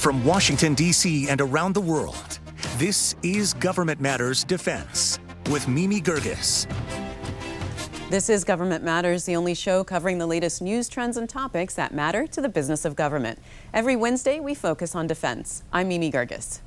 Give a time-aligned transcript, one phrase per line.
[0.00, 1.28] From Washington, D.C.
[1.28, 2.38] and around the world,
[2.78, 5.18] this is Government Matters Defense
[5.50, 6.66] with Mimi Geerges.
[8.08, 11.92] This is Government Matters, the only show covering the latest news, trends, and topics that
[11.92, 13.38] matter to the business of government.
[13.74, 15.64] Every Wednesday, we focus on defense.
[15.70, 16.60] I'm Mimi Geerges.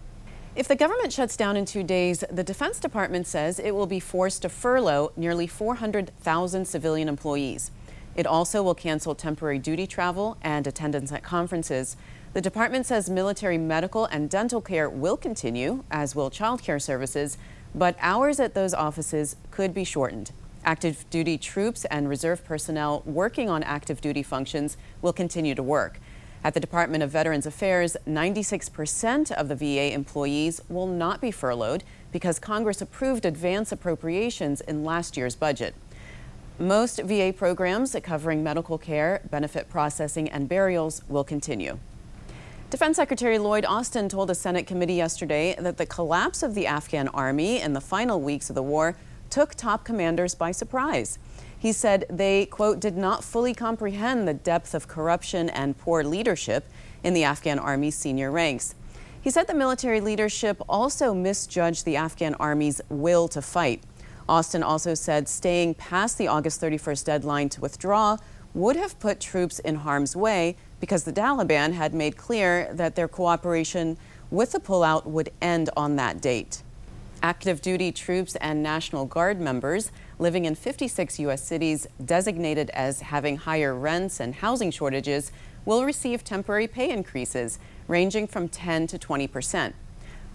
[0.56, 4.00] If the government shuts down in two days, the Defense Department says it will be
[4.00, 7.72] forced to furlough nearly 400,000 civilian employees.
[8.16, 11.98] It also will cancel temporary duty travel and attendance at conferences.
[12.34, 17.38] The department says military medical and dental care will continue, as will child care services,
[17.76, 20.32] but hours at those offices could be shortened.
[20.66, 26.00] Active duty troops and reserve personnel working on active duty functions will continue to work.
[26.44, 31.84] At the Department of Veterans Affairs, 96% of the VA employees will not be furloughed
[32.12, 35.76] because Congress approved advance appropriations in last year's budget.
[36.58, 41.78] Most VA programs covering medical care, benefit processing, and burials will continue.
[42.74, 47.08] Defense Secretary Lloyd Austin told a Senate committee yesterday that the collapse of the Afghan
[47.10, 48.98] army in the final weeks of the war
[49.30, 51.20] took top commanders by surprise.
[51.56, 56.68] He said they, quote, did not fully comprehend the depth of corruption and poor leadership
[57.04, 58.74] in the Afghan army's senior ranks.
[59.22, 63.84] He said the military leadership also misjudged the Afghan army's will to fight.
[64.28, 68.18] Austin also said staying past the August 31st deadline to withdraw
[68.56, 73.08] would have put troops in harm's way because the Taliban had made clear that their
[73.08, 73.96] cooperation
[74.30, 76.62] with the pullout would end on that date.
[77.22, 81.42] Active duty troops and National Guard members living in 56 U.S.
[81.42, 85.32] cities designated as having higher rents and housing shortages
[85.64, 89.76] will receive temporary pay increases ranging from 10 to 20 percent.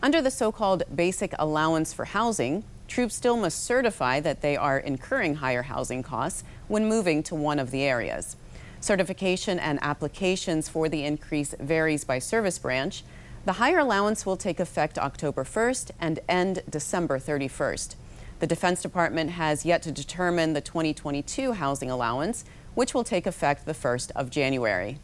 [0.03, 4.79] Under the so called Basic Allowance for Housing, troops still must certify that they are
[4.79, 8.35] incurring higher housing costs when moving to one of the areas.
[8.81, 13.03] Certification and applications for the increase varies by service branch.
[13.45, 17.97] The higher allowance will take effect October 1st and end December 31st.
[18.39, 22.45] The Defense Department has yet to determine the 2022 housing allowance,
[22.75, 24.99] which will take effect the 1st of January.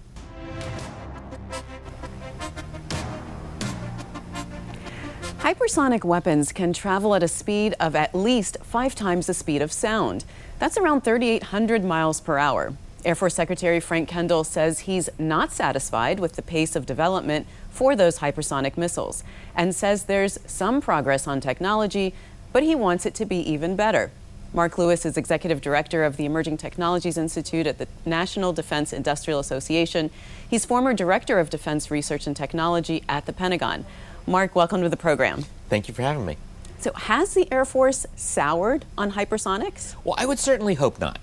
[5.38, 9.72] Hypersonic weapons can travel at a speed of at least five times the speed of
[9.72, 10.24] sound.
[10.58, 12.72] That's around 3,800 miles per hour.
[13.04, 17.94] Air Force Secretary Frank Kendall says he's not satisfied with the pace of development for
[17.94, 19.22] those hypersonic missiles
[19.54, 22.14] and says there's some progress on technology,
[22.52, 24.10] but he wants it to be even better.
[24.54, 29.40] Mark Lewis is executive director of the Emerging Technologies Institute at the National Defense Industrial
[29.40, 30.10] Association.
[30.48, 33.84] He's former director of defense research and technology at the Pentagon.
[34.26, 35.44] Mark, welcome to the program.
[35.68, 36.36] Thank you for having me.
[36.78, 39.96] So, has the Air Force soured on hypersonics?
[40.04, 41.18] Well, I would certainly hope not.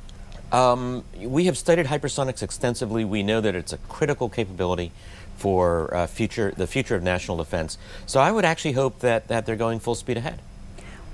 [0.52, 3.06] Um, we have studied hypersonics extensively.
[3.06, 4.92] We know that it's a critical capability
[5.38, 7.78] for uh, future the future of national defense.
[8.06, 10.40] So I would actually hope that, that they're going full speed ahead.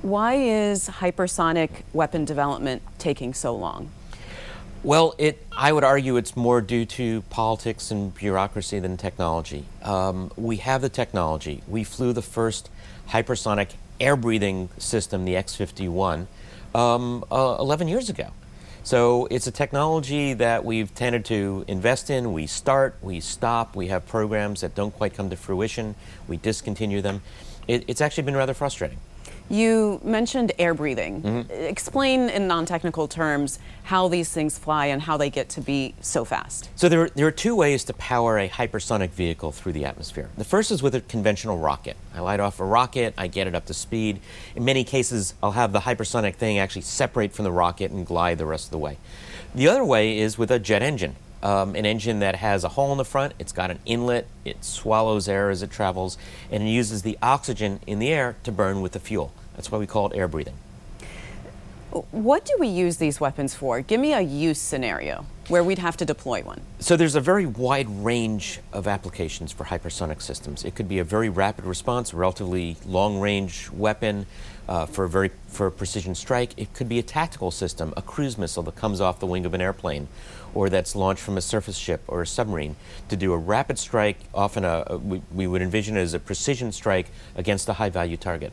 [0.01, 3.89] Why is hypersonic weapon development taking so long?
[4.83, 9.65] Well, it, I would argue it's more due to politics and bureaucracy than technology.
[9.81, 11.63] Um, we have the technology.
[11.67, 12.69] We flew the first
[13.09, 16.27] hypersonic air breathing system, the X 51,
[16.75, 18.31] um, uh, 11 years ago.
[18.87, 22.31] So it's a technology that we've tended to invest in.
[22.31, 25.93] We start, we stop, we have programs that don't quite come to fruition,
[26.29, 27.21] we discontinue them.
[27.67, 28.99] It, it's actually been rather frustrating.
[29.49, 31.21] You mentioned air breathing.
[31.21, 31.51] Mm-hmm.
[31.51, 35.95] Explain in non technical terms how these things fly and how they get to be
[36.01, 36.69] so fast.
[36.75, 40.29] So, there, there are two ways to power a hypersonic vehicle through the atmosphere.
[40.37, 41.95] The first is with a conventional rocket.
[42.13, 44.19] I light off a rocket, I get it up to speed.
[44.55, 48.37] In many cases, I'll have the hypersonic thing actually separate from the rocket and glide
[48.39, 48.97] the rest of the way.
[49.55, 51.15] The other way is with a jet engine.
[51.41, 54.65] Um, an engine that has a hole in the front, it's got an inlet, it
[54.65, 56.17] swallows air as it travels,
[56.51, 59.31] and it uses the oxygen in the air to burn with the fuel.
[59.57, 60.53] That's why we call it air breathing.
[62.11, 63.81] What do we use these weapons for?
[63.81, 66.61] Give me a use scenario where we'd have to deploy one.
[66.79, 70.63] So there's a very wide range of applications for hypersonic systems.
[70.63, 74.25] It could be a very rapid response, relatively long-range weapon
[74.67, 76.51] uh, for a very for a precision strike.
[76.57, 79.53] It could be a tactical system, a cruise missile that comes off the wing of
[79.53, 80.07] an airplane,
[80.53, 82.75] or that's launched from a surface ship or a submarine
[83.07, 84.17] to do a rapid strike.
[84.35, 88.17] Often, a, a we, we would envision it as a precision strike against a high-value
[88.17, 88.51] target.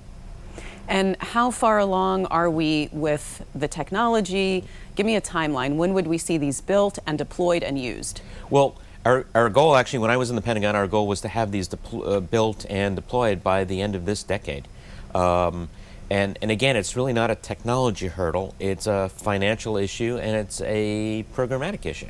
[0.88, 4.64] And how far along are we with the technology?
[4.96, 5.76] Give me a timeline.
[5.76, 8.20] When would we see these built and deployed and used?
[8.50, 11.28] Well, our, our goal, actually, when I was in the Pentagon, our goal was to
[11.28, 14.68] have these uh, built and deployed by the end of this decade.
[15.14, 15.68] Um,
[16.10, 20.60] and, and again, it's really not a technology hurdle, it's a financial issue and it's
[20.60, 22.08] a programmatic issue.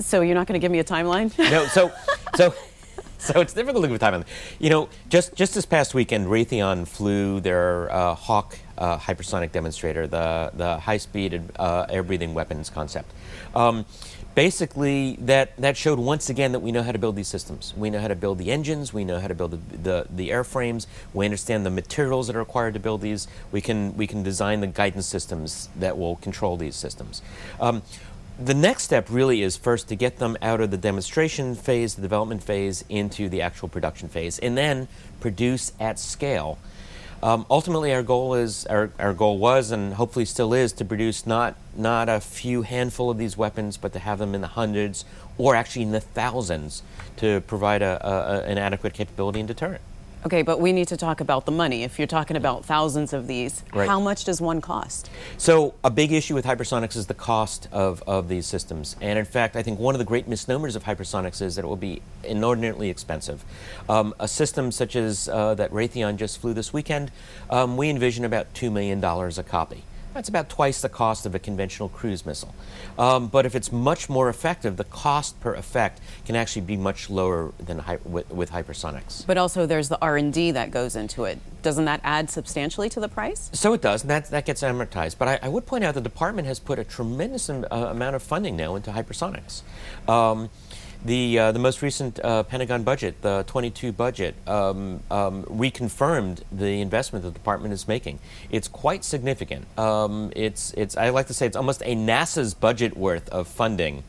[0.00, 1.36] So you're not going to give me a timeline?
[1.38, 1.92] No, so,
[2.34, 2.54] so
[3.28, 4.24] so it's difficult to give time.
[4.58, 10.06] You know, just just this past weekend, Raytheon flew their uh, HAWC uh, hypersonic demonstrator,
[10.06, 13.12] the the high-speed uh, air-breathing weapons concept.
[13.54, 13.84] Um,
[14.34, 17.74] basically, that that showed once again that we know how to build these systems.
[17.76, 18.94] We know how to build the engines.
[18.94, 20.86] We know how to build the the, the airframes.
[21.12, 23.28] We understand the materials that are required to build these.
[23.52, 27.20] We can we can design the guidance systems that will control these systems.
[27.60, 27.82] Um,
[28.42, 32.02] the next step really is first to get them out of the demonstration phase, the
[32.02, 34.88] development phase, into the actual production phase, and then
[35.20, 36.58] produce at scale.
[37.22, 41.26] Um, ultimately, our goal is our, our goal was and hopefully still is to produce
[41.26, 45.04] not not a few handful of these weapons, but to have them in the hundreds
[45.36, 46.82] or actually in the thousands
[47.18, 49.82] to provide a, a, an adequate capability and deterrent.
[50.26, 51.82] Okay, but we need to talk about the money.
[51.82, 53.88] If you're talking about thousands of these, Right.
[53.88, 55.08] how much does one cost?
[55.38, 58.96] So, a big issue with hypersonics is the cost of, of these systems.
[59.00, 61.68] And in fact, I think one of the great misnomers of hypersonics is that it
[61.68, 63.42] will be inordinately expensive.
[63.88, 67.10] Um, a system such as uh, that Raytheon just flew this weekend,
[67.48, 69.84] um, we envision about $2 million a copy.
[70.14, 72.54] That's about twice the cost of a conventional cruise missile.
[72.98, 77.08] Um, but if it's much more effective, the cost per effect can actually be much
[77.08, 79.26] lower than with, with hypersonics.
[79.26, 81.38] But also there's the R&D that goes into it.
[81.62, 83.50] Doesn't that add substantially to the price?
[83.52, 85.16] So it does, and that, that gets amortized.
[85.18, 88.16] But I, I would point out the department has put a tremendous am- uh, amount
[88.16, 89.62] of funding now into hypersonics.
[90.08, 90.50] Um,
[91.04, 96.80] the, uh, the most recent uh, Pentagon budget, the 22 budget, um, um, reconfirmed the
[96.80, 98.18] investment the department is making.
[98.50, 99.66] It's quite significant.
[99.78, 104.04] Um, it's, it's, I like to say it's almost a NASA's budget worth of funding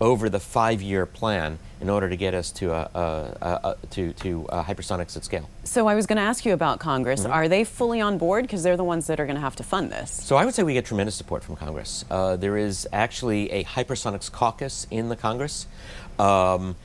[0.00, 4.46] over the five-year plan in order to get us to, uh, uh, uh, to, to
[4.48, 5.48] uh, hypersonics at scale.
[5.64, 7.22] So I was going to ask you about Congress.
[7.22, 7.32] Mm-hmm.
[7.32, 8.44] Are they fully on board?
[8.44, 10.10] Because they're the ones that are going to have to fund this.
[10.10, 12.04] So I would say we get tremendous support from Congress.
[12.10, 15.66] Uh, there is actually a hypersonics caucus in the Congress.
[16.18, 16.76] Um,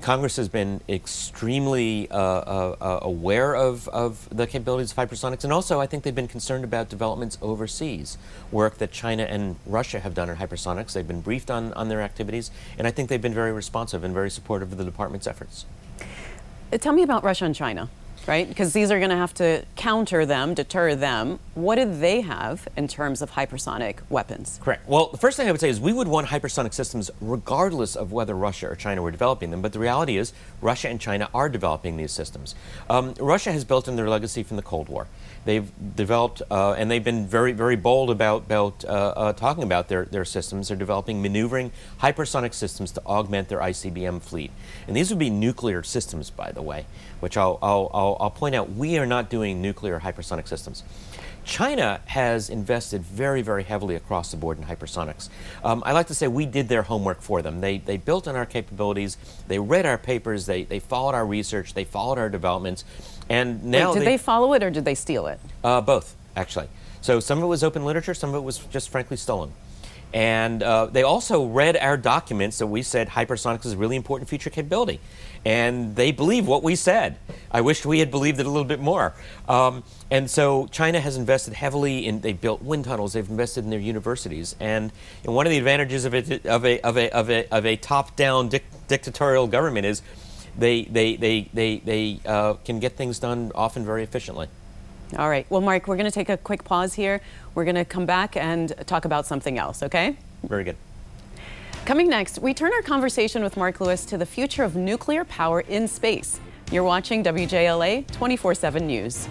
[0.00, 5.52] Congress has been extremely uh, uh, uh, aware of, of the capabilities of hypersonics, and
[5.52, 8.18] also I think they've been concerned about developments overseas,
[8.52, 10.92] work that China and Russia have done in hypersonics.
[10.92, 14.14] They've been briefed on, on their activities, and I think they've been very responsive and
[14.14, 15.66] very supportive of the department's efforts.
[16.72, 17.90] Uh, Tell me about Russia and China,
[18.26, 18.48] right?
[18.48, 21.38] Because these are going to have to counter them, deter them.
[21.54, 24.58] What do they have in terms of hypersonic weapons?
[24.62, 24.88] Correct.
[24.88, 28.12] Well, the first thing I would say is we would want hypersonic systems regardless of
[28.12, 29.62] whether Russia or China were developing them.
[29.62, 32.54] But the reality is, Russia and China are developing these systems.
[32.90, 35.06] Um, Russia has built in their legacy from the Cold War.
[35.48, 39.88] They've developed, uh, and they've been very, very bold about, about uh, uh, talking about
[39.88, 40.68] their, their systems.
[40.68, 41.72] They're developing maneuvering
[42.02, 44.50] hypersonic systems to augment their ICBM fleet.
[44.86, 46.84] And these would be nuclear systems, by the way,
[47.20, 50.82] which I'll, I'll, I'll, I'll point out we are not doing nuclear hypersonic systems.
[51.48, 55.30] China has invested very, very heavily across the board in hypersonics.
[55.64, 57.62] Um, I like to say we did their homework for them.
[57.62, 59.16] They, they built on our capabilities,
[59.48, 62.84] they read our papers, they, they followed our research, they followed our developments,
[63.30, 65.40] and now Wait, did they, follow it or did they steal it?
[65.64, 66.68] uh, both, actually.
[67.00, 69.50] So some of it was open literature, some of it was just frankly stolen.
[70.14, 74.28] And uh, they also read our documents that we said hypersonics is a really important
[74.28, 75.00] future capability.
[75.44, 77.18] And they believe what we said.
[77.50, 79.14] I wish we had believed it a little bit more.
[79.48, 83.70] Um, and so China has invested heavily in, they've built wind tunnels, they've invested in
[83.70, 84.56] their universities.
[84.60, 84.90] And,
[85.24, 87.76] and one of the advantages of, it, of a, of a, of a, of a
[87.76, 90.02] top down dic- dictatorial government is
[90.56, 94.48] they, they, they, they, they uh, can get things done often very efficiently.
[95.16, 95.46] All right.
[95.48, 97.22] Well, Mark, we're going to take a quick pause here.
[97.58, 100.16] We're going to come back and talk about something else, okay?
[100.44, 100.76] Very good.
[101.86, 105.62] Coming next, we turn our conversation with Mark Lewis to the future of nuclear power
[105.62, 106.38] in space.
[106.70, 109.26] You're watching WJLA 24 7 News.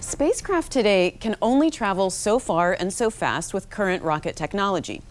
[0.00, 5.02] Spacecraft today can only travel so far and so fast with current rocket technology.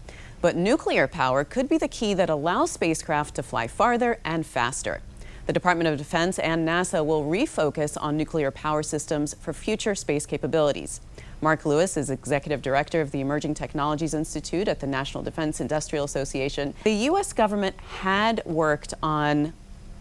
[0.44, 5.00] But nuclear power could be the key that allows spacecraft to fly farther and faster.
[5.46, 10.26] The Department of Defense and NASA will refocus on nuclear power systems for future space
[10.26, 11.00] capabilities.
[11.40, 16.04] Mark Lewis is executive director of the Emerging Technologies Institute at the National Defense Industrial
[16.04, 16.74] Association.
[16.84, 17.32] The U.S.
[17.32, 19.54] government had worked on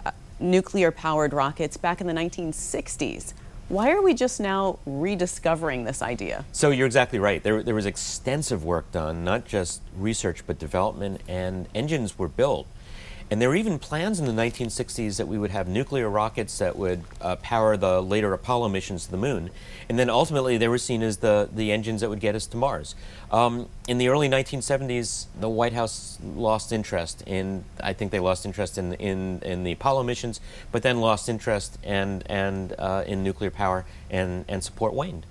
[0.06, 3.34] uh, nuclear powered rockets back in the 1960s.
[3.70, 6.46] Why are we just now rediscovering this idea?
[6.52, 7.42] So you're exactly right.
[7.42, 12.68] There, there was extensive work done, not just research, but development, and engines were built.
[13.34, 16.76] And there were even plans in the 1960s that we would have nuclear rockets that
[16.76, 19.50] would uh, power the later Apollo missions to the moon.
[19.90, 22.58] And then ultimately, they were seen as the, the engines that would get us to
[22.58, 22.94] Mars.
[23.32, 28.46] Um, in the early 1970s, the White House lost interest in, I think they lost
[28.46, 30.40] interest in, in, in the Apollo missions,
[30.72, 35.26] but then lost interest and, and, uh, in nuclear power, and, and support waned.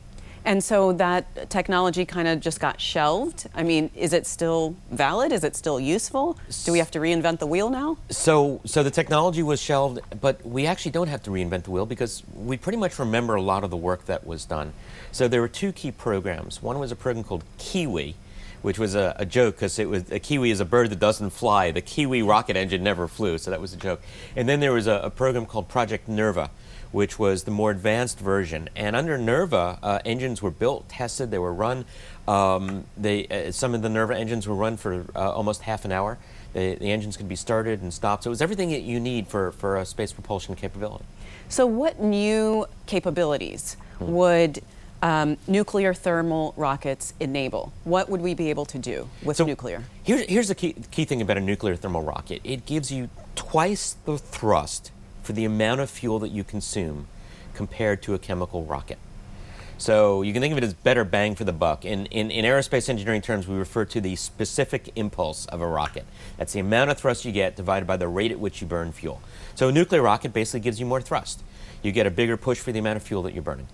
[0.44, 3.46] And so that technology kind of just got shelved.
[3.54, 5.32] I mean, is it still valid?
[5.32, 6.36] Is it still useful?
[6.64, 7.98] Do we have to reinvent the wheel now?
[8.10, 11.86] So, so the technology was shelved, but we actually don't have to reinvent the wheel
[11.86, 14.72] because we pretty much remember a lot of the work that was done.
[15.12, 16.62] So there were two key programs.
[16.62, 18.16] One was a program called Kiwi,
[18.62, 21.30] which was a, a joke because it was a kiwi is a bird that doesn't
[21.30, 21.70] fly.
[21.70, 24.00] The Kiwi rocket engine never flew, so that was a joke.
[24.36, 26.50] And then there was a, a program called Project Nerva,
[26.92, 28.68] which was the more advanced version.
[28.76, 31.84] And under Nerva, uh, engines were built, tested, they were run.
[32.28, 35.92] Um, they, uh, some of the Nerva engines were run for uh, almost half an
[35.92, 36.18] hour.
[36.52, 38.24] The, the, engines could be started and stopped.
[38.24, 41.04] So it was everything that you need for, for a space propulsion capability.
[41.48, 44.12] So, what new capabilities hmm.
[44.12, 44.62] would
[45.02, 47.72] um, nuclear thermal rockets enable?
[47.84, 49.82] What would we be able to do with so nuclear?
[50.04, 53.96] Here's, here's the key, key thing about a nuclear thermal rocket it gives you twice
[54.04, 54.92] the thrust
[55.22, 57.06] for the amount of fuel that you consume
[57.54, 58.98] compared to a chemical rocket.
[59.78, 61.84] So you can think of it as better bang for the buck.
[61.84, 66.06] In, in, in, aerospace engineering terms, we refer to the specific impulse of a rocket.
[66.36, 68.92] That's the amount of thrust you get divided by the rate at which you burn
[68.92, 69.20] fuel.
[69.56, 71.42] So a nuclear rocket basically gives you more thrust.
[71.82, 73.66] You get a bigger push for the amount of fuel that you're burning.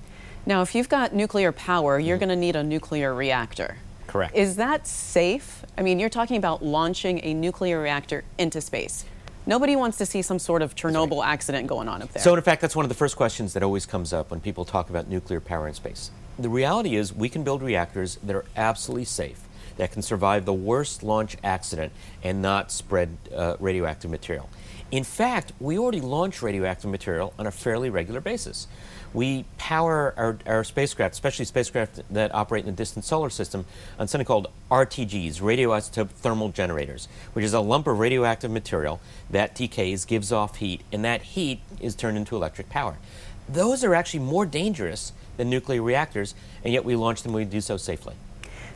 [0.46, 2.24] Now, if you've got nuclear power, you're mm-hmm.
[2.24, 3.76] going to need a nuclear reactor.
[4.06, 4.34] Correct.
[4.34, 5.62] Is that safe?
[5.76, 9.04] I mean, you're talking about launching a nuclear reactor into space.
[9.48, 11.32] Nobody wants to see some sort of Chernobyl right.
[11.32, 12.22] accident going on up there.
[12.22, 14.66] So, in fact, that's one of the first questions that always comes up when people
[14.66, 16.10] talk about nuclear power in space.
[16.38, 19.40] The reality is, we can build reactors that are absolutely safe,
[19.78, 24.50] that can survive the worst launch accident and not spread uh, radioactive material.
[24.90, 28.68] In fact, we already launch radioactive material on a fairly regular basis.
[29.14, 33.64] We power our, our spacecraft, especially spacecraft that operate in the distant solar system,
[33.98, 39.00] on something called RTGs, radioisotope thermal generators, which is a lump of radioactive material
[39.30, 42.98] that decays, gives off heat, and that heat is turned into electric power.
[43.48, 47.60] Those are actually more dangerous than nuclear reactors, and yet we launch them, we do
[47.60, 48.14] so safely.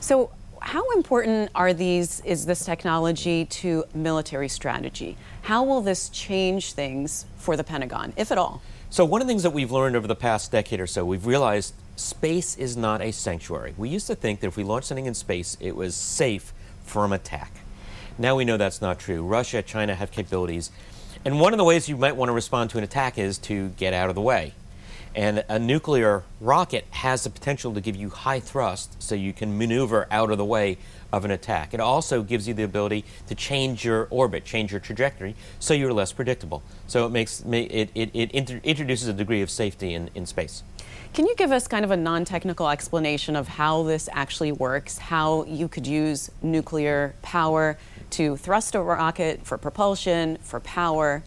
[0.01, 5.17] So, how important are these is this technology to military strategy?
[5.43, 8.63] How will this change things for the Pentagon, if at all?
[8.93, 11.25] So one of the things that we've learned over the past decade or so, we've
[11.25, 13.73] realized space is not a sanctuary.
[13.79, 16.53] We used to think that if we launched something in space, it was safe
[16.85, 17.55] from attack.
[18.19, 19.23] Now we know that's not true.
[19.23, 20.71] Russia, China have capabilities.
[21.25, 23.71] And one of the ways you might want to respond to an attack is to
[23.79, 24.53] get out of the way.
[25.15, 29.59] And a nuclear rocket has the potential to give you high thrust so you can
[29.59, 30.79] maneuver out of the way
[31.13, 31.75] of an attack.
[31.75, 35.93] It also gives you the ability to change your orbit, change your trajectory, so you're
[35.93, 36.63] less predictable.
[36.87, 40.63] So it makes it, it, it inter- introduces a degree of safety in, in space.
[41.13, 44.97] Can you give us kind of a non technical explanation of how this actually works,
[44.97, 47.77] how you could use nuclear power
[48.11, 51.23] to thrust a rocket for propulsion, for power?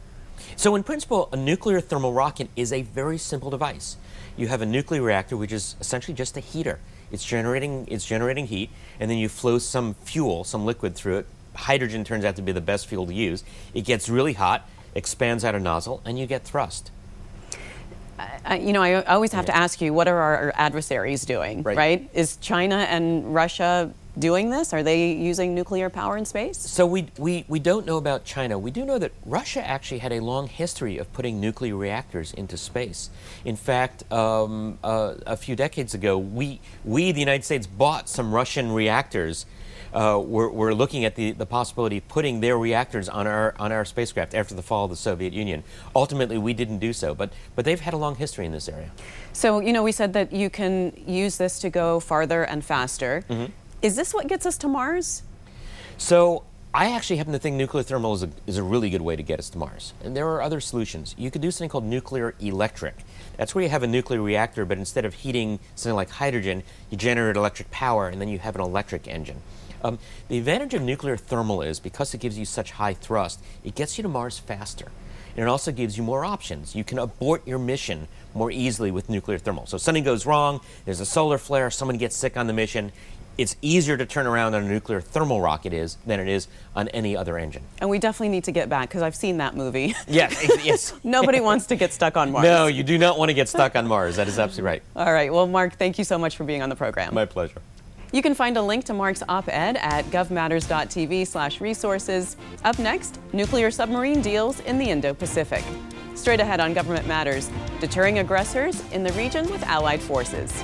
[0.56, 3.98] So, in principle, a nuclear thermal rocket is a very simple device.
[4.38, 6.80] You have a nuclear reactor, which is essentially just a heater.
[7.12, 11.25] It's generating, it's generating heat, and then you flow some fuel, some liquid through it.
[11.56, 13.44] Hydrogen turns out to be the best fuel to use.
[13.74, 16.92] It gets really hot, expands out a nozzle, and you get thrust.
[18.18, 19.54] Uh, you know, I always have yeah.
[19.54, 21.78] to ask you, what are our adversaries doing, right.
[21.78, 22.10] right?
[22.14, 24.74] Is China and Russia doing this?
[24.74, 26.57] Are they using nuclear power in space?
[26.57, 28.57] So we, we, we don't know about China.
[28.57, 32.57] We do know that Russia actually had a long history of putting nuclear reactors into
[32.57, 33.10] space.
[33.43, 38.34] In fact, um, uh, a few decades ago, we, we, the United States, bought some
[38.34, 39.45] Russian reactors.
[39.93, 43.72] Uh, we're, we're, looking at the, the possibility of putting their reactors on our, on
[43.72, 45.63] our spacecraft after the fall of the Soviet Union.
[45.95, 48.91] Ultimately, we didn't do so, but, but they've had a long history in this area.
[49.31, 53.24] So, you know, we said that you can use this to go farther and faster.
[53.29, 53.53] Mm-hmm.
[53.86, 55.22] Is this what gets us to Mars?
[56.00, 59.15] So I actually happen to think nuclear thermal is a, is a really good way
[59.15, 59.94] to get us to Mars.
[60.04, 61.13] And there are other solutions.
[61.20, 62.96] You could do something called nuclear electric.
[63.38, 66.98] That's where you have a nuclear reactor, but instead of heating something like hydrogen, you
[66.98, 69.44] generate electric power, and then you have an electric engine.
[69.84, 70.00] Um,
[70.30, 74.00] the advantage of nuclear thermal is because it gives you such high thrust, it gets
[74.00, 74.88] you to Mars faster.
[75.36, 76.75] And it also gives you more options.
[76.75, 79.65] You can abort your mission more easily with nuclear thermal.
[79.65, 82.94] So something goes wrong, there's a solar flare, someone gets sick on the mission,
[83.38, 86.88] it's easier to turn around on a nuclear thermal rocket is than it is on
[86.89, 87.63] any other engine.
[87.80, 89.96] And we definitely need to get back because I've seen that movie.
[90.08, 90.94] yes, yes.
[91.04, 92.44] Nobody wants to get stuck on Mars.
[92.44, 94.15] No, you do not want to get stuck on Mars.
[94.15, 94.84] That is absolutely right.
[94.96, 95.32] All right.
[95.32, 97.13] Well, Mark, thank you so much for being on the program.
[97.13, 97.62] My pleasure.
[98.12, 102.38] You can find a link to Mark's op-ed at govmatters.tv slash resources.
[102.63, 105.63] Up next, nuclear submarine deals in the Indo-Pacific.
[106.15, 107.50] Straight ahead on Government Matters,
[107.82, 110.63] deterring aggressors in the region with allied forces.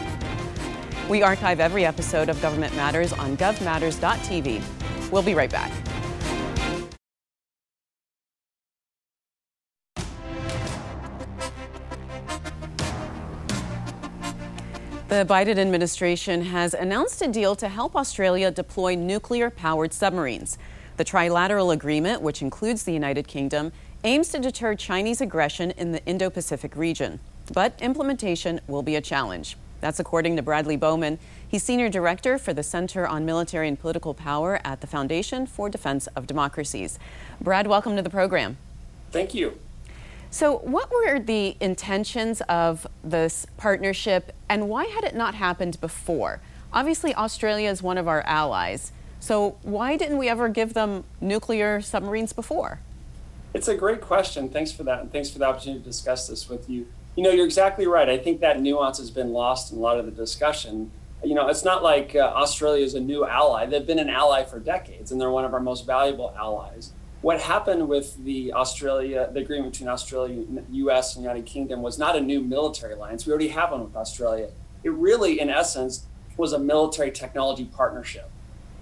[1.11, 4.61] We archive every episode of Government Matters on govmatters.tv.
[5.11, 5.69] We'll be right back.
[15.09, 20.57] The Biden administration has announced a deal to help Australia deploy nuclear powered submarines.
[20.95, 23.73] The trilateral agreement, which includes the United Kingdom,
[24.05, 27.19] aims to deter Chinese aggression in the Indo Pacific region.
[27.53, 29.57] But implementation will be a challenge.
[29.81, 31.17] That's according to Bradley Bowman.
[31.45, 35.69] He's Senior Director for the Center on Military and Political Power at the Foundation for
[35.69, 36.99] Defense of Democracies.
[37.41, 38.57] Brad, welcome to the program.
[39.11, 39.57] Thank you.
[40.29, 46.39] So, what were the intentions of this partnership and why had it not happened before?
[46.71, 48.93] Obviously, Australia is one of our allies.
[49.19, 52.79] So, why didn't we ever give them nuclear submarines before?
[53.53, 54.47] It's a great question.
[54.47, 55.01] Thanks for that.
[55.01, 56.87] And thanks for the opportunity to discuss this with you.
[57.15, 58.07] You know, you're exactly right.
[58.09, 60.91] I think that nuance has been lost in a lot of the discussion.
[61.23, 63.65] You know, it's not like uh, Australia is a new ally.
[63.65, 67.39] They've been an ally for decades, and they're one of our most valuable allies what
[67.39, 72.19] happened with the Australia, the agreement between Australia, U.S., and United Kingdom was not a
[72.19, 73.25] new military alliance.
[73.25, 74.49] We already have one with Australia.
[74.83, 78.29] It really, in essence, was a military technology partnership,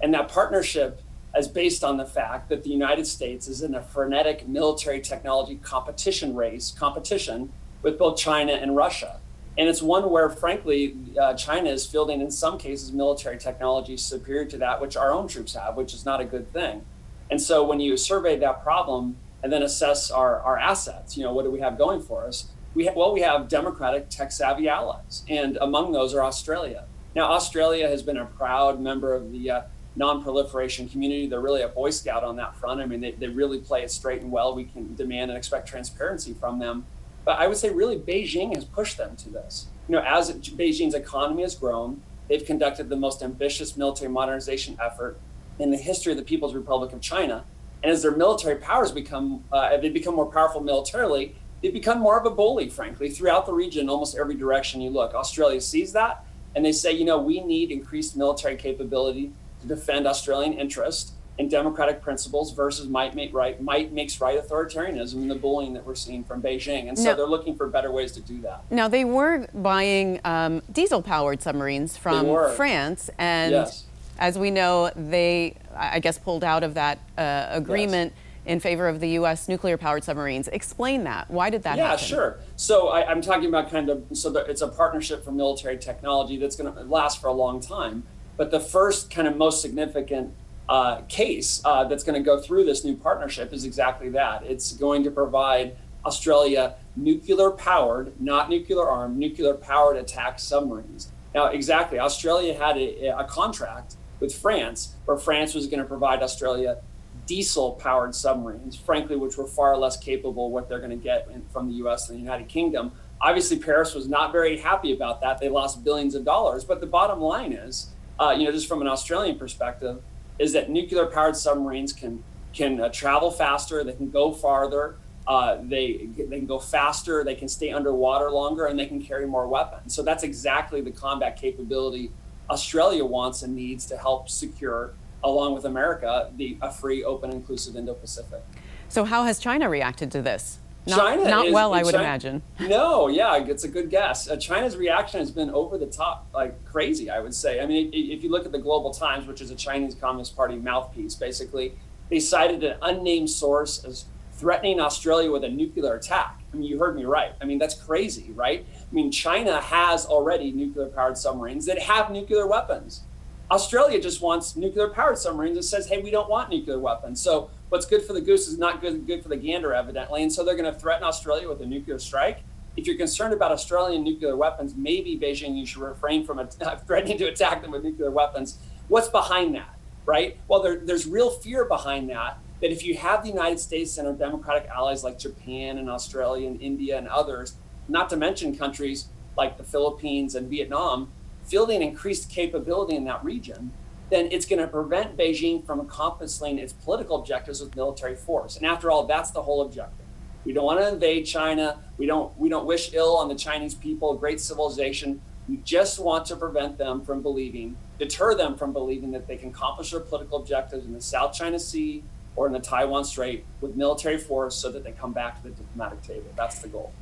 [0.02, 1.02] and that partnership
[1.36, 5.56] is based on the fact that the United States is in a frenetic military technology
[5.56, 9.20] competition race, competition with both China and Russia.
[9.58, 14.44] And it's one where, frankly, uh, China is fielding, in some cases, military technology superior
[14.46, 16.84] to that which our own troops have, which is not a good thing.
[17.30, 21.32] And so when you survey that problem and then assess our, our assets, you know,
[21.32, 22.46] what do we have going for us?
[22.74, 26.84] We have, well, we have democratic tech savvy allies, and among those are Australia.
[27.16, 29.62] Now, Australia has been a proud member of the uh,
[29.96, 31.26] non-proliferation community.
[31.26, 32.80] They're really a Boy Scout on that front.
[32.80, 34.54] I mean, they, they really play it straight and well.
[34.54, 36.86] We can demand and expect transparency from them.
[37.24, 39.66] But I would say really Beijing has pushed them to this.
[39.88, 45.20] You know, as Beijing's economy has grown, they've conducted the most ambitious military modernization effort
[45.58, 47.44] in the history of the People's Republic of China.
[47.82, 52.18] And as their military powers become, uh, they become more powerful militarily, they become more
[52.18, 55.14] of a bully, frankly, throughout the region, almost every direction you look.
[55.14, 56.24] Australia sees that,
[56.54, 61.50] and they say, you know, we need increased military capability to defend Australian interest and
[61.50, 65.94] democratic principles versus might make right might makes right authoritarianism and the bullying that we're
[65.94, 66.88] seeing from Beijing.
[66.88, 68.62] And so they're looking for better ways to do that.
[68.70, 73.86] Now they were buying um, diesel-powered submarines from France, and yes
[74.20, 78.12] as we know, they, I guess, pulled out of that uh, agreement.
[78.14, 78.26] Yes.
[78.46, 79.48] In favor of the U.S.
[79.48, 80.48] nuclear powered submarines.
[80.48, 81.30] Explain that.
[81.30, 82.02] Why did that yeah, happen?
[82.02, 82.38] Yeah, sure.
[82.56, 86.56] So I, am talking about kind of, so it's a partnership for military technology that's
[86.56, 88.04] going to last for a long time.
[88.38, 90.32] But the first kind of most significant
[90.70, 94.44] uh, case uh, that's going to go through this new partnership is exactly that.
[94.44, 101.10] It's going to provide Australia nuclear powered, not nuclear armed, nuclear powered attack submarines.
[101.34, 106.22] Now, exactly, Australia had a, a contract with France, where France was going to provide
[106.22, 106.78] Australia
[107.26, 111.42] diesel powered submarines, frankly, which were far less capable what they're going to get in,
[111.52, 112.92] from the US and the United Kingdom.
[113.20, 115.40] Obviously, Paris was not very happy about that.
[115.40, 116.64] They lost billions of dollars.
[116.64, 120.00] But the bottom line is, uh, you know, just from an Australian perspective,
[120.40, 124.96] is that nuclear powered submarines can can uh, travel faster, they can go farther,
[125.28, 129.26] uh, they they can go faster, they can stay underwater longer, and they can carry
[129.26, 129.94] more weapons.
[129.94, 132.10] So that's exactly the combat capability
[132.50, 137.76] Australia wants and needs to help secure, along with America, the a free, open, inclusive
[137.76, 138.42] Indo-Pacific.
[138.88, 140.58] So, how has China reacted to this?
[140.86, 142.42] Not, China not is, well, I would China, imagine.
[142.60, 144.28] No, yeah, it's a good guess.
[144.30, 147.10] Uh, China's reaction has been over the top, like crazy.
[147.10, 147.60] I would say.
[147.60, 150.56] I mean, if you look at the Global Times, which is a Chinese Communist Party
[150.56, 151.74] mouthpiece, basically,
[152.08, 156.40] they cited an unnamed source as threatening Australia with a nuclear attack.
[156.52, 157.32] I mean, you heard me right.
[157.42, 158.64] I mean, that's crazy, right?
[158.74, 163.02] I mean, China has already nuclear powered submarines that have nuclear weapons.
[163.50, 167.20] Australia just wants nuclear powered submarines and says, hey, we don't want nuclear weapons.
[167.20, 170.22] So what's good for the goose is not good, good for the gander, evidently.
[170.22, 172.44] And so they're going to threaten Australia with a nuclear strike.
[172.76, 177.18] If you're concerned about Australian nuclear weapons, maybe Beijing, you should refrain from uh, threatening
[177.18, 178.58] to attack them with nuclear weapons.
[178.86, 180.38] What's behind that, right?
[180.46, 182.38] Well, there, there's real fear behind that.
[182.60, 186.46] That if you have the United States and our democratic allies like Japan and Australia
[186.46, 187.54] and India and others
[187.88, 191.10] not to mention countries like the Philippines and Vietnam,
[191.50, 193.72] fielding increased capability in that region,
[194.08, 198.56] then it's going to prevent Beijing from accomplishing its political objectives with military force.
[198.56, 200.06] And after all, that's the whole objective.
[200.44, 201.78] We don't want to invade China.
[201.98, 206.24] We don't we don't wish ill on the Chinese people, great civilization, We just want
[206.26, 210.38] to prevent them from believing, deter them from believing that they can accomplish their political
[210.38, 212.02] objectives in the South China Sea
[212.36, 215.54] or in the Taiwan Strait with military force so that they come back to the
[215.54, 216.26] diplomatic table.
[216.36, 216.92] That's the goal.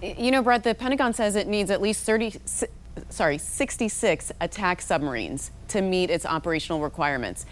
[0.00, 2.34] You know, Brett, the Pentagon says it needs at least 30,
[3.10, 7.46] sorry, 66 attack submarines to meet its operational requirements.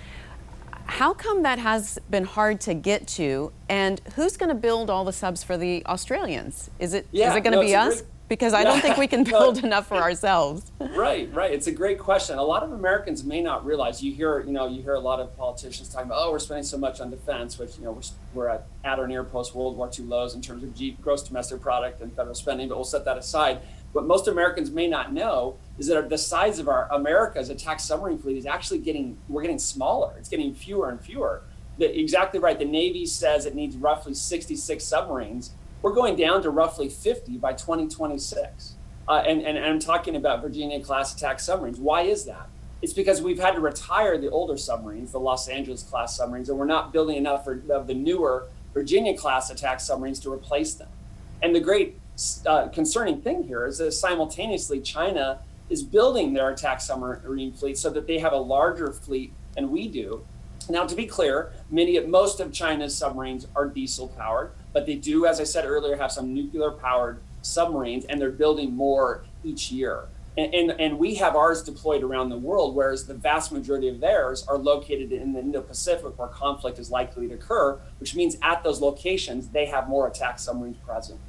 [0.87, 3.53] How come that has been hard to get to?
[3.69, 6.71] And who's going to build all the subs for the Australians?
[6.79, 8.03] Is it yeah, is it going to no, be us?
[8.03, 10.73] Great, because I don't think we can build enough for ourselves.
[10.81, 11.53] Right, right.
[11.53, 12.39] It's a great question.
[12.39, 14.03] A lot of Americans may not realize.
[14.03, 16.65] You hear, you know, you hear a lot of politicians talking about, oh, we're spending
[16.65, 18.03] so much on defense, which you know we're,
[18.35, 21.23] we're at, at or near post World War II lows in terms of G, gross
[21.23, 22.69] domestic product and federal spending.
[22.69, 23.61] But we'll set that aside.
[23.95, 28.19] What most Americans may not know is that the size of our America's attack submarine
[28.19, 30.15] fleet is actually getting we're getting smaller.
[30.19, 31.43] It's getting fewer and fewer.
[31.79, 32.59] The, exactly right.
[32.59, 35.53] The Navy says it needs roughly 66 submarines.
[35.81, 38.75] We're going down to roughly 50 by 2026.
[39.07, 41.79] Uh, and, and, and I'm talking about Virginia class attack submarines.
[41.79, 42.49] Why is that?
[42.83, 46.59] It's because we've had to retire the older submarines, the Los Angeles class submarines, and
[46.59, 50.89] we're not building enough for, of the newer Virginia class attack submarines to replace them.
[51.43, 51.99] And the great
[52.47, 57.91] uh, concerning thing here is that simultaneously China is building their attack submarine fleet so
[57.91, 60.25] that they have a larger fleet than we do.
[60.69, 65.27] Now, to be clear, many most of China's submarines are diesel powered, but they do,
[65.27, 70.05] as I said earlier, have some nuclear powered submarines, and they're building more each year.
[70.37, 74.01] And, and, and, we have ours deployed around the world, whereas the vast majority of
[74.01, 78.37] theirs are located in the Indo Pacific where conflict is likely to occur, which means
[78.43, 81.21] at those locations, they have more attack submarines present.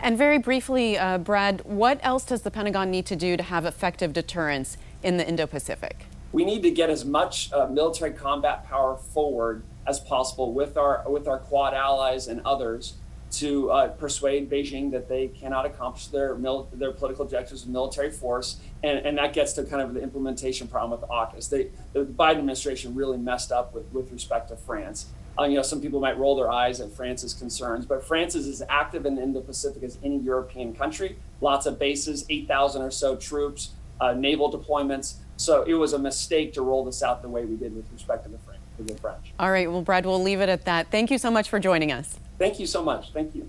[0.00, 3.64] And very briefly, uh, Brad, what else does the Pentagon need to do to have
[3.64, 6.06] effective deterrence in the Indo Pacific?
[6.32, 11.04] We need to get as much uh, military combat power forward as possible with our
[11.08, 12.94] with our Quad allies and others
[13.30, 18.10] to uh, persuade Beijing that they cannot accomplish their mil- their political objectives with military
[18.10, 21.48] force, and, and that gets to kind of the implementation problem with AUKUS.
[21.48, 25.06] They, the Biden administration really messed up with, with respect to France.
[25.38, 28.48] Uh, you know, some people might roll their eyes at France's concerns, but France is
[28.48, 31.18] as active in the Indo-Pacific as any European country.
[31.40, 35.16] Lots of bases, 8,000 or so troops, uh, naval deployments.
[35.36, 38.24] So it was a mistake to roll this out the way we did with respect
[38.24, 38.60] to the French.
[38.78, 39.32] The French.
[39.38, 40.90] All right, well, Brad, we'll leave it at that.
[40.90, 42.18] Thank you so much for joining us.
[42.38, 43.10] Thank you so much.
[43.12, 43.48] Thank you.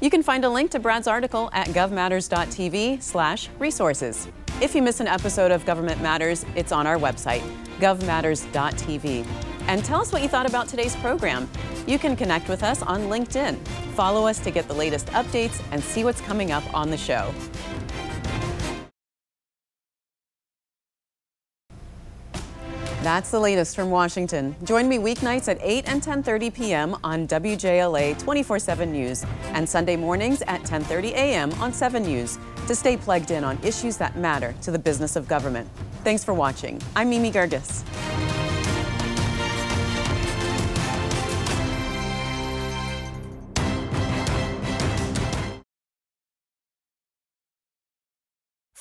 [0.00, 4.28] You can find a link to Brad's article at govmatters.tv/resources.
[4.62, 7.42] If you miss an episode of Government Matters, it's on our website,
[7.78, 9.53] govmatters.tv.
[9.66, 11.48] And tell us what you thought about today's program.
[11.86, 13.56] You can connect with us on LinkedIn.
[13.94, 17.32] Follow us to get the latest updates and see what's coming up on the show.
[23.02, 24.56] That's the latest from Washington.
[24.64, 26.96] Join me weeknights at 8 and 10:30 p.m.
[27.04, 31.52] on WJLA 24/7 News and Sunday mornings at 10:30 a.m.
[31.60, 35.28] on 7 News to stay plugged in on issues that matter to the business of
[35.28, 35.68] government.
[36.02, 36.80] Thanks for watching.
[36.96, 37.84] I'm Mimi Geerges.